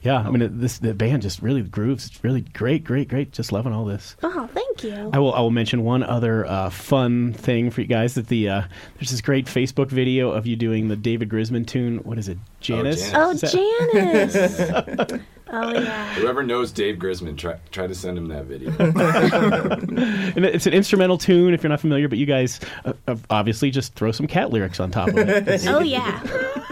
Yeah, 0.05 0.19
I 0.19 0.31
mean 0.31 0.43
it, 0.43 0.61
this 0.61 0.79
the 0.79 0.93
band 0.93 1.23
just 1.23 1.41
really 1.41 1.63
grooves. 1.63 2.07
It's 2.07 2.23
really 2.23 2.43
great, 2.43 2.85
great, 2.85 3.09
great. 3.09 3.33
Just 3.33 3.53
loving 3.53 3.73
all 3.73 3.87
this. 3.87 4.17
Oh, 4.23 4.47
thank 4.53 4.85
you. 4.85 5.11
I 5.13 5.19
will. 5.19 5.33
I 5.35 5.41
will 5.41 5.51
mention 5.51 5.83
one 5.83 6.03
other 6.03 6.45
uh, 6.47 6.69
fun 6.69 7.33
thing 7.33 7.71
for 7.71 7.81
you 7.81 7.87
guys. 7.87 8.15
That 8.15 8.29
the 8.29 8.49
uh, 8.51 8.63
there's 8.99 9.11
this 9.11 9.23
great 9.23 9.47
Facebook 9.47 9.89
video 9.89 10.31
of 10.31 10.47
you 10.47 10.57
doing 10.57 10.89
the 10.89 10.97
David 10.97 11.31
Grisman 11.31 11.67
tune. 11.67 11.99
What 12.05 12.19
is 12.19 12.29
it, 12.29 12.37
Janice? 12.61 13.11
Janice. 13.11 13.15
Oh, 13.17 13.31
Is 13.31 13.41
that- 13.41 15.09
Janice. 15.09 15.23
oh 15.51 15.73
yeah. 15.73 16.15
Whoever 16.17 16.43
knows 16.43 16.71
Dave 16.71 16.97
Grisman, 16.97 17.39
try 17.39 17.59
try 17.71 17.87
to 17.87 17.95
send 17.95 18.19
him 18.19 18.29
that 18.29 18.45
video. 18.45 18.71
And 20.37 20.45
it's 20.45 20.67
an 20.67 20.73
instrumental 20.75 21.17
tune 21.17 21.55
if 21.55 21.63
you're 21.63 21.71
not 21.71 21.81
familiar. 21.81 22.09
But 22.09 22.19
you 22.19 22.27
guys 22.27 22.61
uh, 22.85 22.93
uh, 23.07 23.17
obviously 23.31 23.71
just 23.71 23.95
throw 23.95 24.13
some 24.13 24.27
cat 24.27 24.51
lyrics 24.51 24.81
on 24.81 24.91
top 24.91 25.09
of 25.09 25.19
it. 25.19 25.29
It's- 25.49 25.67
Oh 25.67 25.81
yeah. 25.81 26.21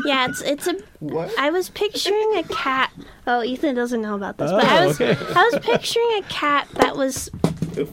Yeah, 0.05 0.29
it's 0.29 0.41
it's 0.43 0.67
a. 0.67 0.77
I 1.39 1.51
was 1.51 1.69
picturing 1.71 2.37
a 2.37 2.43
cat. 2.45 2.93
Oh, 3.27 3.43
Ethan 3.43 3.75
doesn't 3.75 4.01
know 4.03 4.15
about 4.15 4.39
this, 4.39 4.51
but 4.51 4.65
I 4.65 4.85
Oh, 4.85 4.87
was 4.89 5.01
okay. 5.01 5.17
I 5.35 5.51
was 5.53 5.65
picturing 5.65 6.11
a 6.19 6.23
cat 6.29 6.69
that 6.75 6.97
was 6.97 7.31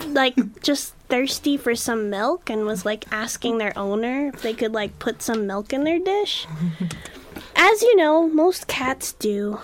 like 0.08 0.62
just 0.62 0.94
thirsty 1.10 1.56
for 1.58 1.76
some 1.76 2.10
milk 2.10 2.50
and 2.50 2.66
was 2.66 2.86
like 2.86 3.06
asking 3.12 3.58
their 3.58 3.78
owner 3.78 4.28
if 4.34 4.42
they 4.42 4.54
could 4.54 4.74
like 4.74 4.98
put 5.00 5.22
some 5.22 5.48
milk 5.48 5.72
in 5.74 5.84
their 5.84 6.00
dish. 6.00 6.48
As 7.56 7.82
you 7.82 7.96
know, 7.96 8.28
most 8.28 8.68
cats 8.68 9.14
do. 9.14 9.60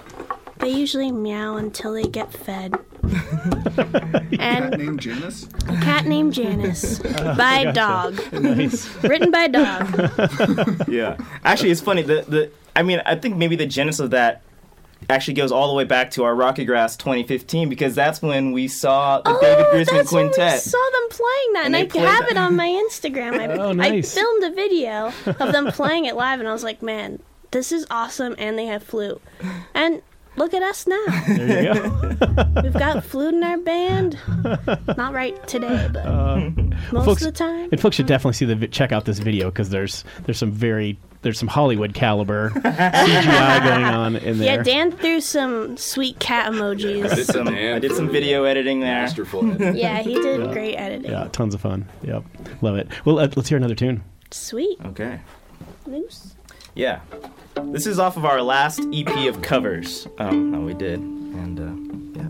They 0.59 0.69
usually 0.69 1.11
meow 1.11 1.57
until 1.57 1.93
they 1.93 2.03
get 2.03 2.31
fed. 2.31 2.75
and 4.39 4.77
Named 4.77 4.99
Janice? 4.99 5.47
a 5.67 5.75
cat 5.81 6.05
named 6.05 6.33
Janice 6.33 6.99
by 7.37 7.71
Dawg, 7.71 8.19
nice. 8.33 8.87
written 9.03 9.31
by 9.31 9.47
Dawg. 9.47 10.87
Yeah. 10.87 11.17
Actually, 11.43 11.71
it's 11.71 11.81
funny. 11.81 12.01
The 12.01 12.23
the 12.27 12.51
I 12.75 12.83
mean, 12.83 13.01
I 13.05 13.15
think 13.15 13.37
maybe 13.37 13.55
the 13.55 13.65
genesis 13.65 13.99
of 13.99 14.11
that 14.11 14.41
actually 15.09 15.35
goes 15.35 15.51
all 15.51 15.67
the 15.67 15.73
way 15.73 15.83
back 15.83 16.11
to 16.11 16.23
our 16.23 16.35
Rocky 16.35 16.65
Grass 16.65 16.95
2015 16.97 17.69
because 17.69 17.95
that's 17.95 18.21
when 18.21 18.51
we 18.51 18.67
saw 18.67 19.21
the 19.21 19.31
oh, 19.31 19.41
David 19.41 19.65
Grisman 19.67 19.93
Oh, 19.93 19.97
that's 19.97 20.11
when 20.11 20.27
we 20.27 20.57
saw 20.57 20.89
them 20.91 21.09
playing 21.09 21.53
that, 21.53 21.63
and, 21.65 21.75
And 21.75 21.75
I 21.75 21.99
have 21.99 22.23
that. 22.23 22.31
it 22.31 22.37
on 22.37 22.55
my 22.55 22.67
Instagram. 22.67 23.39
I, 23.39 23.47
Oh, 23.47 23.71
nice. 23.71 24.15
I 24.17 24.19
filmed 24.19 24.43
a 24.43 24.55
video 24.55 25.11
of 25.27 25.51
them 25.51 25.67
playing 25.67 26.05
it 26.05 26.15
live, 26.15 26.39
and 26.39 26.47
I 26.49 26.53
was 26.53 26.63
like, 26.63 26.81
man, 26.81 27.19
this 27.51 27.71
is 27.71 27.85
awesome, 27.91 28.35
and 28.37 28.57
they 28.57 28.65
have 28.65 28.83
flute. 28.83 29.21
And 29.73 30.01
look 30.37 30.53
at 30.53 30.61
us 30.63 30.87
now. 30.87 31.05
There 31.27 31.63
you 31.63 31.73
go. 31.73 32.45
We've 32.63 32.73
got 32.73 33.03
flute 33.03 33.33
in 33.33 33.43
our 33.43 33.57
band. 33.57 34.17
Not 34.97 35.13
right 35.13 35.47
today, 35.47 35.89
but 35.91 36.05
most 36.91 37.05
folks- 37.05 37.21
of 37.21 37.33
the 37.33 37.37
time. 37.37 37.69
And 37.71 37.79
folks 37.81 37.95
should 37.95 38.05
definitely 38.07 38.33
see 38.33 38.45
the 38.45 38.67
check 38.67 38.91
out 38.91 39.05
this 39.05 39.19
video 39.19 39.49
because 39.49 39.69
there's 39.69 40.03
there's 40.25 40.37
some 40.37 40.51
very 40.51 40.97
there's 41.21 41.39
some 41.39 41.47
Hollywood 41.47 41.93
caliber 41.95 42.49
CGI 42.55 43.63
going 43.63 43.83
on 43.85 44.15
in 44.17 44.37
there. 44.37 44.57
Yeah, 44.57 44.63
Dan 44.63 44.91
threw 44.91 45.19
some 45.19 45.75
sweet 45.77 46.19
cat 46.19 46.53
I 46.53 46.73
did 46.75 47.03
emojis. 47.03 47.25
Some, 47.25 47.47
I 47.47 47.79
did 47.79 47.93
some 47.93 48.09
video 48.09 48.43
editing 48.43 48.79
there. 48.81 49.01
Masterful. 49.01 49.51
edit. 49.53 49.75
Yeah, 49.85 50.01
he 50.03 50.13
did 50.13 50.51
great 50.51 50.75
editing. 50.75 51.09
Yeah, 51.11 51.27
tons 51.31 51.55
of 51.55 51.61
fun. 51.61 51.87
Yep, 52.03 52.23
love 52.61 52.75
it. 52.77 52.87
Well, 53.05 53.17
uh, 53.19 53.27
let's 53.35 53.49
hear 53.49 53.57
another 53.57 53.73
tune. 53.75 54.03
Sweet. 54.31 54.77
Okay. 54.85 55.19
Loose. 55.87 56.35
Yeah. 56.75 56.99
This 57.63 57.87
is 57.87 57.99
off 57.99 58.17
of 58.17 58.25
our 58.25 58.41
last 58.41 58.81
EP 58.93 59.27
of 59.27 59.41
covers 59.41 60.07
um, 60.17 60.51
that 60.51 60.59
we 60.59 60.73
did. 60.73 60.99
And 60.99 61.59
uh, 61.59 62.19
yeah. 62.19 62.29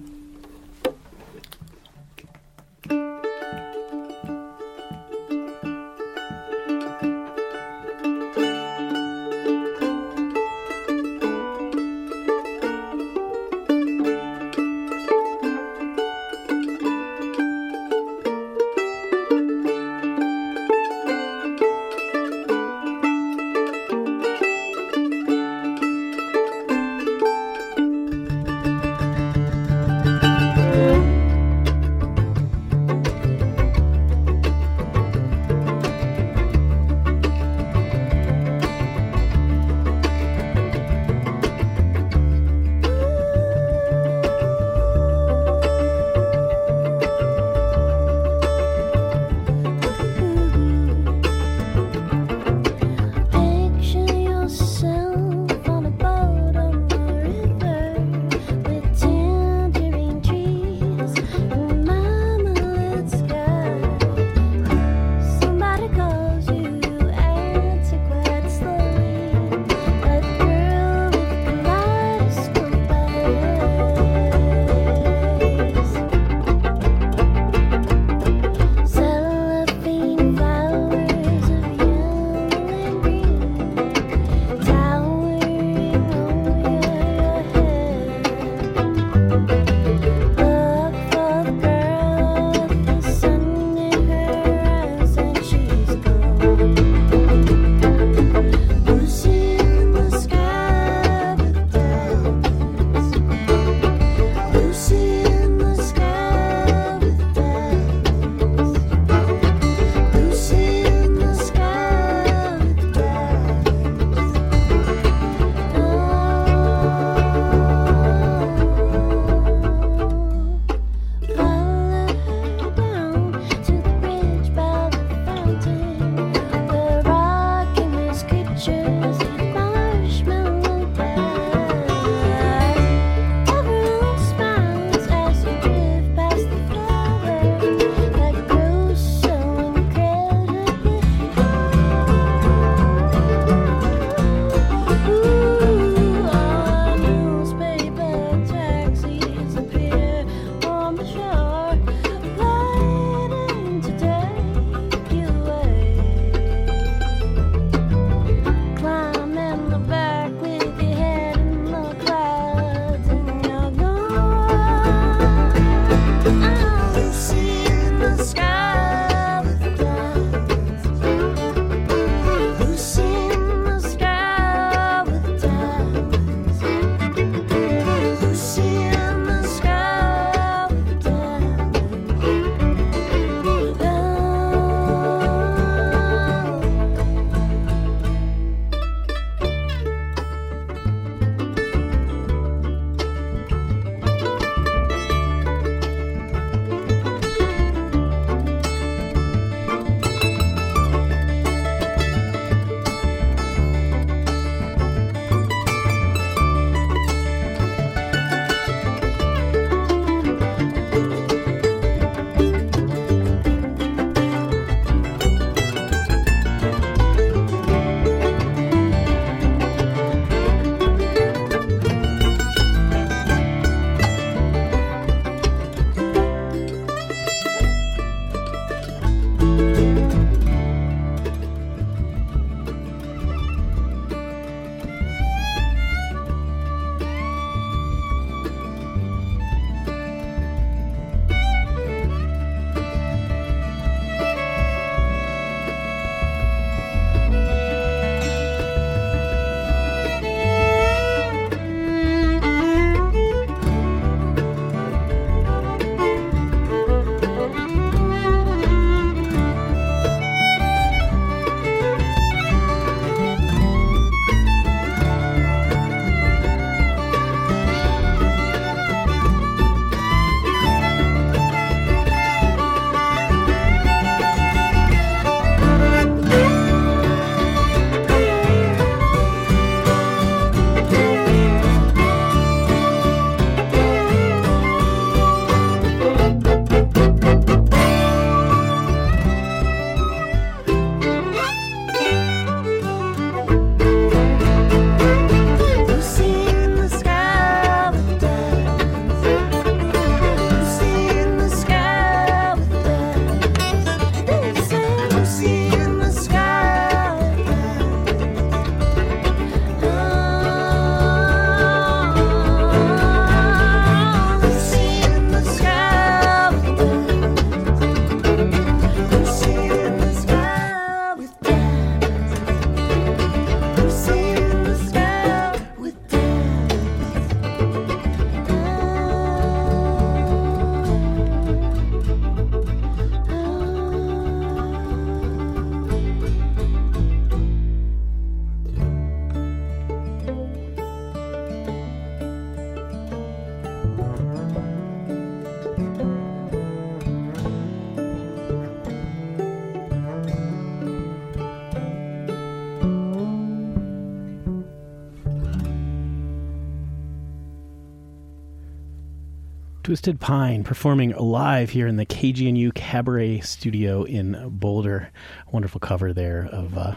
Twisted 359.95 360.19
Pine 360.19 360.65
performing 360.65 361.12
live 361.12 361.69
here 361.69 361.88
in 361.88 361.95
the 361.95 362.05
KGNU 362.05 362.73
Cabaret 362.73 363.39
Studio 363.39 364.03
in 364.03 364.49
Boulder. 364.49 365.10
Wonderful 365.53 365.79
cover 365.79 366.12
there 366.12 366.49
of. 366.51 366.77
Uh, 366.77 366.95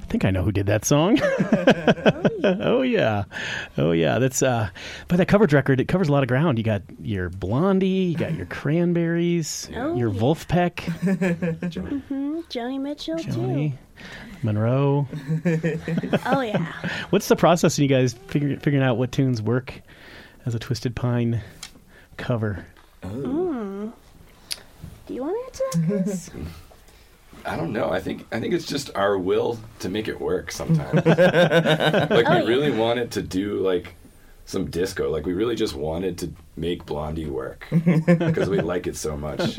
I 0.00 0.04
think 0.06 0.24
I 0.24 0.30
know 0.30 0.42
who 0.42 0.50
did 0.50 0.64
that 0.64 0.86
song. 0.86 1.18
oh 2.44 2.80
yeah, 2.80 3.24
oh 3.76 3.92
yeah. 3.92 4.18
That's 4.18 4.42
uh, 4.42 4.70
but 5.08 5.16
that 5.18 5.28
coverage 5.28 5.52
record. 5.52 5.78
It 5.78 5.88
covers 5.88 6.08
a 6.08 6.12
lot 6.12 6.22
of 6.22 6.28
ground. 6.30 6.56
You 6.56 6.64
got 6.64 6.80
your 7.02 7.28
Blondie, 7.28 7.86
you 7.86 8.16
got 8.16 8.32
your 8.34 8.46
Cranberries, 8.46 9.68
Oh, 9.76 9.94
your 9.94 10.08
yeah. 10.08 10.18
Vulfpeck, 10.18 10.80
hmm 12.08 12.40
Joni 12.48 12.80
Mitchell 12.80 13.16
Joni, 13.16 13.74
Monroe. 14.42 15.06
Oh 16.24 16.40
yeah. 16.40 16.64
What's 17.10 17.28
the 17.28 17.36
process 17.36 17.76
of 17.76 17.82
you 17.82 17.88
guys 17.88 18.14
figure, 18.14 18.58
figuring 18.58 18.82
out 18.82 18.96
what 18.96 19.12
tunes 19.12 19.42
work 19.42 19.82
as 20.46 20.54
a 20.54 20.58
Twisted 20.58 20.96
Pine 20.96 21.42
cover? 22.18 22.66
Oh. 23.02 23.92
Do 25.06 25.14
you 25.14 25.22
want 25.22 25.54
to 25.54 25.64
answer 25.64 25.80
that, 25.80 25.86
Chris? 26.04 26.30
I 27.46 27.56
don't 27.56 27.72
know. 27.72 27.88
I 27.90 28.00
think 28.00 28.26
I 28.32 28.40
think 28.40 28.52
it's 28.52 28.66
just 28.66 28.94
our 28.94 29.16
will 29.16 29.58
to 29.78 29.88
make 29.88 30.08
it 30.08 30.20
work 30.20 30.52
sometimes. 30.52 30.94
like 31.06 31.16
Oh, 31.18 32.06
we 32.10 32.22
yeah. 32.22 32.44
really 32.44 32.70
wanted 32.70 33.10
to 33.12 33.22
do 33.22 33.60
like 33.60 33.94
some 34.44 34.68
disco. 34.70 35.10
Like 35.10 35.24
we 35.24 35.32
really 35.34 35.54
just 35.54 35.74
wanted 35.74 36.18
to 36.18 36.32
make 36.56 36.84
Blondie 36.84 37.26
work 37.26 37.64
because 37.70 38.50
we 38.50 38.60
like 38.60 38.86
it 38.86 38.96
so 38.96 39.16
much. 39.16 39.56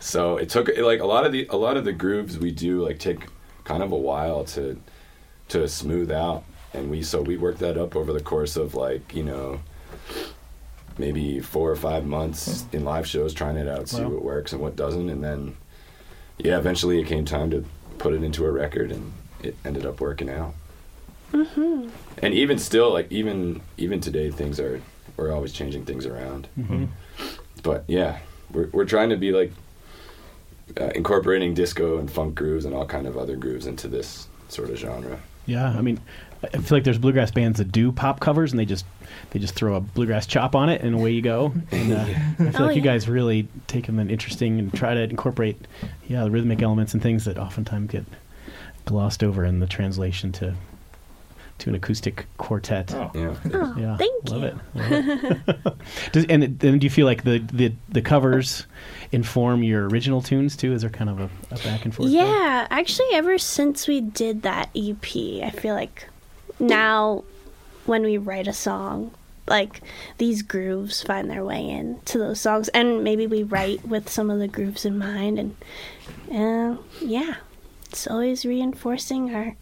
So 0.00 0.36
it 0.38 0.48
took 0.48 0.68
like 0.78 1.00
a 1.00 1.06
lot 1.06 1.26
of 1.26 1.32
the 1.32 1.46
a 1.50 1.56
lot 1.56 1.76
of 1.76 1.84
the 1.84 1.92
grooves 1.92 2.38
we 2.38 2.50
do 2.52 2.82
like 2.82 2.98
take 2.98 3.26
kind 3.64 3.82
of 3.82 3.92
a 3.92 3.96
while 3.96 4.44
to 4.44 4.80
to 5.48 5.68
smooth 5.68 6.10
out, 6.10 6.44
and 6.72 6.90
we 6.90 7.02
so 7.02 7.20
we 7.20 7.36
worked 7.36 7.58
that 7.58 7.76
up 7.76 7.96
over 7.96 8.12
the 8.12 8.20
course 8.22 8.56
of 8.56 8.74
like 8.74 9.14
you 9.14 9.24
know 9.24 9.60
maybe 10.98 11.40
four 11.40 11.70
or 11.70 11.76
five 11.76 12.04
months 12.06 12.64
in 12.72 12.84
live 12.84 13.06
shows 13.06 13.34
trying 13.34 13.56
it 13.56 13.68
out, 13.68 13.88
see 13.88 14.02
Wow. 14.02 14.10
what 14.10 14.24
works 14.24 14.52
and 14.52 14.60
what 14.62 14.76
doesn't, 14.76 15.08
and 15.10 15.22
then 15.24 15.56
yeah, 16.38 16.58
eventually 16.58 17.00
it 17.00 17.06
came 17.06 17.24
time 17.24 17.50
to 17.50 17.64
put 17.98 18.12
it 18.12 18.22
into 18.24 18.44
a 18.44 18.50
record, 18.50 18.90
and 18.90 19.12
it 19.42 19.56
ended 19.64 19.86
up 19.86 20.00
working 20.00 20.28
out. 20.28 20.54
Mm-hmm. 21.32 21.88
And 22.22 22.34
even 22.34 22.58
still, 22.58 22.92
like 22.92 23.10
even 23.10 23.60
even 23.76 24.00
today, 24.00 24.30
things 24.30 24.58
are 24.60 24.80
we're 25.16 25.32
always 25.32 25.52
changing 25.52 25.84
things 25.84 26.06
around. 26.06 26.48
Mhm. 26.58 26.88
But 27.62 27.84
yeah, 27.88 28.18
we're 28.52 28.68
we're 28.72 28.84
trying 28.84 29.10
to 29.10 29.16
be 29.16 29.32
like 29.32 29.52
uh, 30.80 30.90
incorporating 30.94 31.54
disco 31.54 31.98
and 31.98 32.10
funk 32.10 32.34
grooves 32.34 32.64
and 32.64 32.74
all 32.74 32.86
kind 32.86 33.06
of 33.06 33.16
other 33.18 33.36
grooves 33.36 33.66
into 33.66 33.86
this 33.88 34.28
sort 34.48 34.70
of 34.70 34.76
genre. 34.76 35.18
Yeah, 35.46 35.68
I 35.68 35.80
mean, 35.82 36.00
I 36.42 36.48
feel 36.58 36.76
like 36.76 36.84
there's 36.84 36.98
bluegrass 36.98 37.30
bands 37.30 37.58
that 37.58 37.70
do 37.72 37.92
pop 37.92 38.20
covers, 38.20 38.52
and 38.52 38.58
they 38.58 38.64
just 38.64 38.84
they 39.30 39.38
just 39.38 39.54
throw 39.54 39.74
a 39.76 39.80
bluegrass 39.80 40.26
chop 40.26 40.54
on 40.54 40.68
it, 40.68 40.80
and 40.82 40.94
away 40.94 41.10
you 41.12 41.22
go. 41.22 41.52
And 41.70 41.92
uh, 41.92 41.96
I 42.38 42.50
feel 42.50 42.62
Oh, 42.62 42.66
like 42.66 42.76
you 42.76 42.82
yeah. 42.82 42.92
guys 42.92 43.08
really 43.08 43.48
take 43.66 43.86
them 43.86 43.98
and 43.98 44.10
interesting 44.10 44.58
and 44.58 44.72
try 44.72 44.94
to 44.94 45.02
incorporate, 45.02 45.56
yeah, 46.08 46.24
the 46.24 46.30
rhythmic 46.30 46.62
elements 46.62 46.94
and 46.94 47.02
things 47.02 47.24
that 47.26 47.38
oftentimes 47.38 47.90
get 47.90 48.04
glossed 48.86 49.22
over 49.24 49.44
in 49.44 49.60
the 49.60 49.66
translation 49.66 50.32
to 50.32 50.54
to 51.64 51.70
an 51.70 51.76
acoustic 51.76 52.26
quartet. 52.36 52.92
Oh. 52.94 53.10
Yeah. 53.14 53.34
Oh, 53.54 53.74
Yeah, 53.78 53.96
thank 53.96 54.30
love 54.30 54.42
you. 54.42 54.48
it. 54.48 54.56
Love 54.74 55.48
it. 55.66 56.12
Does, 56.12 56.24
and 56.26 56.42
then 56.58 56.78
do 56.78 56.84
you 56.84 56.90
feel 56.90 57.06
like 57.06 57.24
the, 57.24 57.38
the 57.52 57.72
the 57.88 58.02
covers 58.02 58.66
inform 59.12 59.62
your 59.62 59.88
original 59.88 60.20
tunes 60.20 60.56
too? 60.56 60.72
Is 60.72 60.82
there 60.82 60.90
kind 60.90 61.08
of 61.08 61.20
a, 61.20 61.30
a 61.50 61.56
back 61.58 61.84
and 61.86 61.94
forth? 61.94 62.10
there? 62.12 62.24
Yeah, 62.24 62.66
actually, 62.70 63.08
ever 63.14 63.38
since 63.38 63.88
we 63.88 64.00
did 64.02 64.42
that 64.42 64.68
EP, 64.76 65.04
I 65.42 65.50
feel 65.50 65.74
like 65.74 66.06
now 66.60 67.24
when 67.86 68.02
we 68.02 68.18
write 68.18 68.46
a 68.46 68.52
song, 68.52 69.12
like 69.46 69.80
these 70.18 70.42
grooves 70.42 71.02
find 71.02 71.30
their 71.30 71.44
way 71.44 71.66
in 71.68 71.98
to 72.06 72.18
those 72.18 72.40
songs, 72.42 72.68
and 72.68 73.02
maybe 73.02 73.26
we 73.26 73.42
write 73.42 73.86
with 73.88 74.10
some 74.10 74.30
of 74.30 74.38
the 74.38 74.48
grooves 74.48 74.84
in 74.84 74.98
mind, 74.98 75.38
and 75.38 75.56
uh, 76.30 76.82
yeah, 77.00 77.36
it's 77.86 78.06
always 78.06 78.44
reinforcing 78.44 79.34
our 79.34 79.56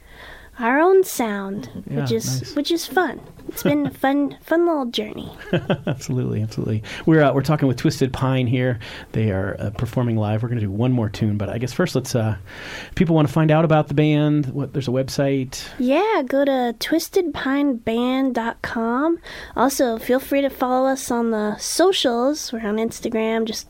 our 0.59 0.79
own 0.79 1.05
sound, 1.05 1.67
which 1.87 2.13
is 2.13 2.43
nice. 2.43 2.57
which 2.57 2.71
is 2.71 2.87
fun. 2.87 3.21
It's 3.53 3.63
been 3.63 3.87
a 3.87 3.91
fun 3.91 4.37
fun 4.41 4.67
little 4.67 4.87
journey. 4.87 5.31
absolutely, 5.87 6.43
absolutely. 6.43 6.83
We're 7.05 7.23
uh, 7.23 7.35
we're 7.35 7.43
talking 7.43 7.69
with 7.69 7.77
Twisted 7.77 8.11
Pine 8.11 8.47
here. 8.47 8.79
They 9.13 9.31
are 9.31 9.57
uh, 9.59 9.69
performing 9.71 10.17
live. 10.17 10.43
We're 10.43 10.49
going 10.49 10.61
to 10.61 10.67
do 10.67 10.71
one 10.71 10.91
more 10.91 11.11
tune, 11.11 11.37
but 11.37 11.51
I 11.51 11.59
guess 11.59 11.73
first 11.73 11.95
let's. 11.95 12.15
Uh, 12.15 12.37
people 12.95 13.15
want 13.15 13.29
to 13.29 13.35
find 13.35 13.51
out 13.51 13.67
about 13.67 13.89
the 13.89 13.95
band. 13.95 14.47
What 14.47 14.73
there's 14.73 14.89
a 14.89 14.93
website. 14.93 15.69
Yeah, 15.79 16.23
go 16.27 16.47
to 16.47 16.75
twistedpineband.com. 16.79 19.19
Also, 19.55 19.99
feel 19.99 20.19
free 20.19 20.41
to 20.41 20.49
follow 20.49 20.89
us 20.89 21.11
on 21.11 21.31
the 21.31 21.59
socials. 21.59 22.55
We're 22.55 22.67
on 22.67 22.77
Instagram, 22.77 23.45
just 23.45 23.69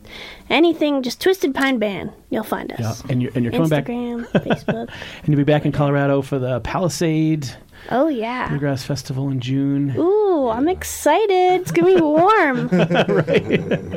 anything, 0.48 1.02
just 1.02 1.20
Twisted 1.20 1.56
Pine 1.56 1.80
Band. 1.80 2.12
You'll 2.30 2.44
find 2.44 2.70
us. 2.72 2.80
Yeah, 2.80 2.94
and 3.10 3.20
you're 3.20 3.32
and 3.34 3.44
you're 3.44 3.52
coming 3.52 3.68
back, 3.68 3.86
Instagram, 3.86 4.28
Facebook. 4.28 4.90
and 5.18 5.28
you'll 5.28 5.38
be 5.38 5.44
back 5.44 5.66
in 5.66 5.72
Colorado 5.72 6.22
for 6.22 6.38
the 6.38 6.60
Palisade 6.60 7.50
Oh, 7.90 8.08
yeah. 8.08 8.48
Bluegrass 8.48 8.84
Festival 8.84 9.28
in 9.28 9.40
June. 9.40 9.94
Ooh, 9.96 10.48
I'm 10.48 10.68
excited. 10.68 11.60
It's 11.60 11.72
going 11.72 11.92
to 11.92 11.94
be 11.96 12.00
warm. 12.02 12.68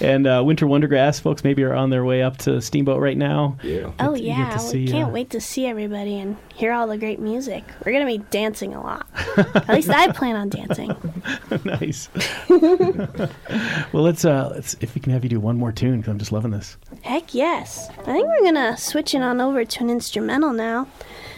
And 0.00 0.26
uh, 0.26 0.42
Winter 0.44 0.66
Wondergrass 0.66 1.20
folks 1.20 1.42
maybe 1.42 1.62
are 1.64 1.74
on 1.74 1.90
their 1.90 2.04
way 2.04 2.22
up 2.22 2.36
to 2.38 2.60
Steamboat 2.60 3.00
right 3.00 3.16
now. 3.16 3.56
Yeah. 3.62 3.92
oh, 3.98 4.14
You 4.14 4.28
yeah. 4.28 4.50
to 4.50 4.58
see, 4.58 4.84
we 4.84 4.90
can't 4.90 5.08
uh, 5.08 5.12
wait 5.12 5.30
to 5.30 5.40
see 5.40 5.66
everybody 5.66 6.18
and 6.18 6.36
hear 6.54 6.72
all 6.72 6.86
the 6.86 6.98
great 6.98 7.18
music. 7.18 7.64
We're 7.84 7.92
going 7.92 8.06
to 8.06 8.18
be 8.18 8.24
dancing 8.30 8.74
a 8.74 8.82
lot. 8.82 9.06
At 9.36 9.68
least 9.68 9.90
I 9.90 10.12
plan 10.12 10.36
on 10.36 10.48
dancing. 10.48 10.94
nice. 11.64 12.08
well, 12.48 14.02
let's 14.02 14.24
uh, 14.24 14.50
let's 14.54 14.76
if 14.80 14.94
we 14.94 15.00
can 15.00 15.12
have 15.12 15.24
you 15.24 15.30
do 15.30 15.40
one 15.40 15.56
more 15.56 15.72
tune 15.72 15.98
because 15.98 16.10
I'm 16.10 16.18
just 16.18 16.32
loving 16.32 16.50
this. 16.50 16.76
Heck 17.02 17.34
yes. 17.34 17.88
I 18.00 18.04
think 18.04 18.26
we're 18.28 18.44
gonna 18.44 18.76
switch 18.76 19.14
it 19.14 19.22
on 19.22 19.40
over 19.40 19.64
to 19.64 19.82
an 19.82 19.90
instrumental 19.90 20.52
now. 20.52 20.86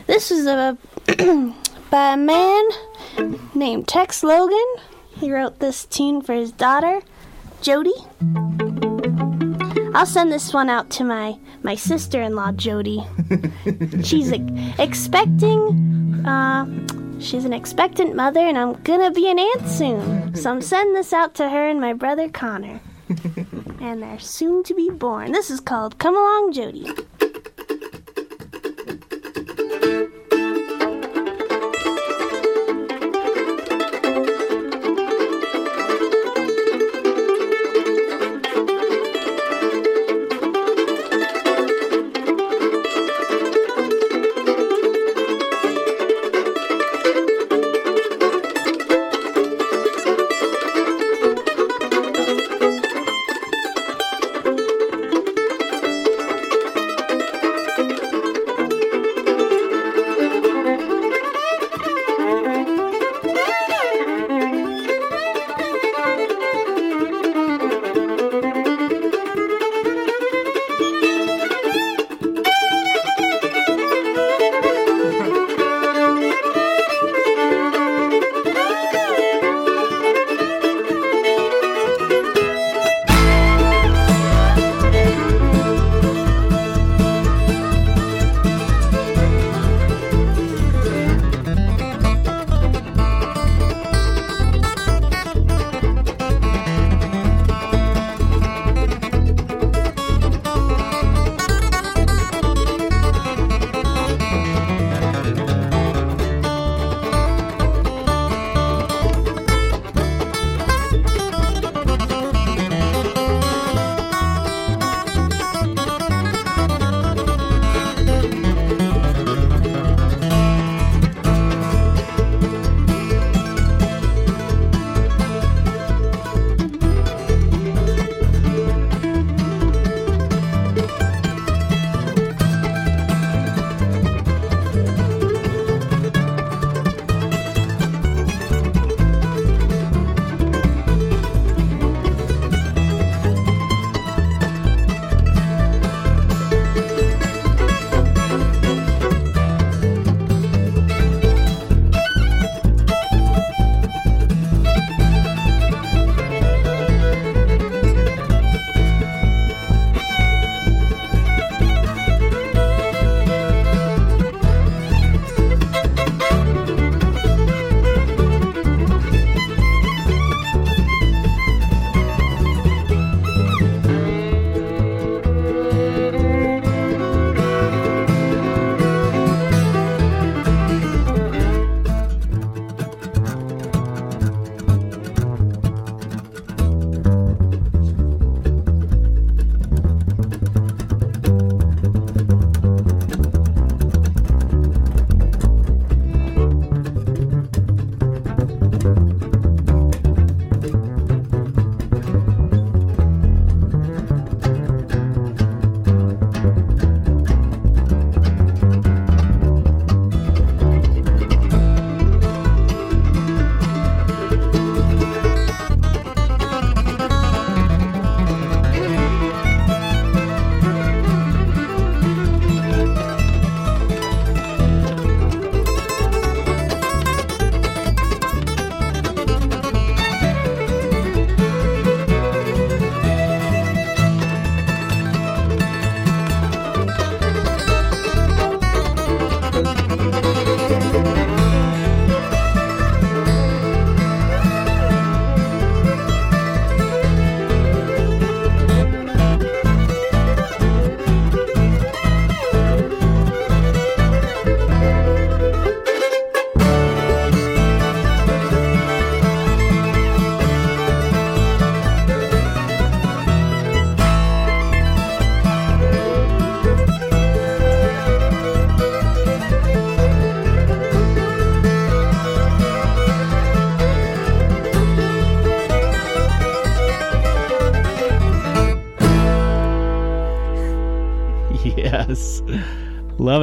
This 0.07 0.31
is 0.31 0.47
a 0.47 0.77
by 1.91 2.15
a 2.15 2.17
man 2.17 2.65
named 3.55 3.89
Tex 3.89 4.23
Logan. 4.23 4.75
He 5.11 5.33
wrote 5.33 5.59
this 5.59 5.85
tune 5.87 6.23
for 6.23 6.35
his 6.35 6.53
daughter, 6.53 7.01
Jody. 7.61 7.95
I'll 9.95 10.07
send 10.07 10.31
this 10.31 10.53
one 10.53 10.71
out 10.71 10.91
to 10.91 11.05
my 11.05 11.39
my 11.63 11.75
sister-in-law, 11.75 12.53
Jody. 12.53 13.05
she's 14.05 14.33
expecting. 14.79 16.25
Uh, 16.25 16.67
she's 17.21 17.45
an 17.45 17.53
expectant 17.53 18.15
mother, 18.15 18.41
and 18.41 18.59
I'm 18.59 18.75
gonna 18.83 19.11
be 19.11 19.31
an 19.31 19.39
aunt 19.39 19.69
soon. 19.69 20.35
So 20.35 20.51
I'm 20.51 20.63
sending 20.63 20.95
this 20.95 21.13
out 21.13 21.35
to 21.37 21.49
her 21.49 21.69
and 21.69 21.81
my 21.81 21.93
brother 21.93 22.29
Connor 22.29 22.81
and 23.81 24.03
they're 24.03 24.19
soon 24.19 24.63
to 24.65 24.75
be 24.75 24.91
born. 24.91 25.33
This 25.33 25.51
is 25.51 25.61
called 25.61 25.99
Come 25.99 26.17
Along 26.17 26.53
Jody. 26.53 26.93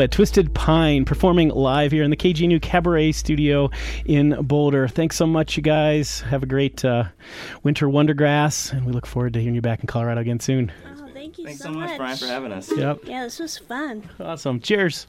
Love. 0.06 0.12
Twisted 0.12 0.54
Pine 0.54 1.04
performing 1.04 1.50
live 1.50 1.92
here 1.92 2.04
in 2.04 2.12
the 2.12 2.16
KGNU 2.16 2.62
Cabaret 2.62 3.12
Studio 3.12 3.72
in 4.06 4.40
Boulder. 4.42 4.88
Thanks 4.88 5.16
so 5.16 5.26
much, 5.26 5.58
you 5.58 5.64
guys. 5.64 6.22
Have 6.22 6.44
a 6.44 6.46
great 6.46 6.86
uh, 6.86 7.06
WinterWonderGrass, 7.64 8.72
and 8.72 8.86
we 8.86 8.92
look 8.92 9.08
forward 9.08 9.34
to 9.34 9.40
hearing 9.40 9.56
you 9.56 9.62
back 9.62 9.80
in 9.80 9.88
Colorado 9.88 10.22
again 10.22 10.40
soon. 10.40 10.72
Oh, 10.86 11.10
thank 11.12 11.40
you 11.40 11.46
Thanks 11.46 11.62
so, 11.62 11.66
so 11.66 11.72
much, 11.72 11.98
Brian, 11.98 12.18
for 12.18 12.28
having 12.28 12.52
us. 12.52 12.72
Yep. 12.72 13.00
Yeah, 13.06 13.24
this 13.24 13.40
was 13.40 13.58
fun. 13.58 14.08
Awesome. 14.20 14.60
Cheers. 14.60 15.08